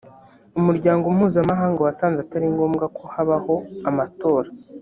umuryango 0.59 1.05
mpuzamahanga 1.15 1.79
wasanze 1.87 2.19
atari 2.21 2.47
ngombwa 2.53 2.85
ko 2.95 3.03
habaho 3.13 3.55
amatora 3.89 4.49